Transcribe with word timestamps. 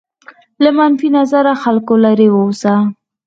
له 0.63 0.69
منفي 0.77 1.07
نظره 1.17 1.53
خلکو 1.63 1.93
لرې 2.05 2.27
واوسه. 2.31 2.73